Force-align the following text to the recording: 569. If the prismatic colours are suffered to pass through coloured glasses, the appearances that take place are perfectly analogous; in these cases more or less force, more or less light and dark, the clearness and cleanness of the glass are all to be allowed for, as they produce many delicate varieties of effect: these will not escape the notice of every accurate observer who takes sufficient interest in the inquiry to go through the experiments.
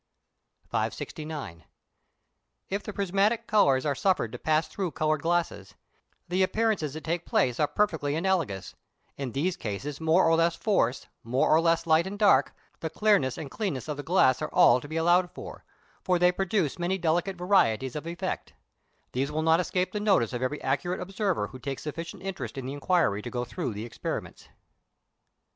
569. 0.71 1.63
If 2.71 2.81
the 2.81 2.91
prismatic 2.91 3.45
colours 3.45 3.85
are 3.85 3.93
suffered 3.93 4.31
to 4.31 4.39
pass 4.39 4.67
through 4.67 4.89
coloured 4.93 5.21
glasses, 5.21 5.75
the 6.27 6.41
appearances 6.41 6.95
that 6.95 7.03
take 7.03 7.23
place 7.23 7.59
are 7.59 7.67
perfectly 7.67 8.15
analogous; 8.15 8.73
in 9.15 9.33
these 9.33 9.55
cases 9.55 10.01
more 10.01 10.25
or 10.27 10.35
less 10.35 10.55
force, 10.55 11.05
more 11.23 11.51
or 11.51 11.61
less 11.61 11.85
light 11.85 12.07
and 12.07 12.17
dark, 12.17 12.55
the 12.79 12.89
clearness 12.89 13.37
and 13.37 13.51
cleanness 13.51 13.87
of 13.87 13.95
the 13.95 14.01
glass 14.01 14.41
are 14.41 14.49
all 14.51 14.81
to 14.81 14.87
be 14.87 14.97
allowed 14.97 15.29
for, 15.29 15.63
as 16.09 16.19
they 16.19 16.31
produce 16.31 16.79
many 16.79 16.97
delicate 16.97 17.35
varieties 17.35 17.95
of 17.95 18.07
effect: 18.07 18.53
these 19.11 19.31
will 19.31 19.43
not 19.43 19.59
escape 19.59 19.91
the 19.91 19.99
notice 19.99 20.33
of 20.33 20.41
every 20.41 20.59
accurate 20.63 20.99
observer 20.99 21.49
who 21.49 21.59
takes 21.59 21.83
sufficient 21.83 22.23
interest 22.23 22.57
in 22.57 22.65
the 22.65 22.73
inquiry 22.73 23.21
to 23.21 23.29
go 23.29 23.45
through 23.45 23.71
the 23.71 23.85
experiments. 23.85 24.49